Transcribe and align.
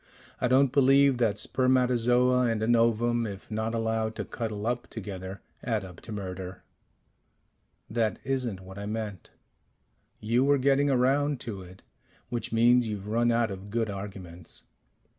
I 0.39 0.47
don't 0.47 0.71
believe 0.71 1.19
that 1.19 1.37
spermatozoa 1.37 2.47
and 2.49 2.63
an 2.63 2.75
ovum, 2.75 3.27
if 3.27 3.51
not 3.51 3.75
allowed 3.75 4.15
to 4.15 4.25
cuddle 4.25 4.65
up 4.65 4.87
together, 4.87 5.41
add 5.63 5.85
up 5.85 6.01
to 6.01 6.11
murder." 6.11 6.63
"That 7.87 8.17
isn't 8.23 8.61
what 8.61 8.79
I 8.79 8.87
meant" 8.87 9.29
"You 10.19 10.43
were 10.43 10.57
getting 10.57 10.89
around 10.89 11.39
to 11.41 11.61
it 11.61 11.83
which 12.29 12.51
means 12.51 12.87
you've 12.87 13.09
run 13.09 13.31
out 13.31 13.51
of 13.51 13.69
good 13.69 13.91
arguments." 13.91 14.63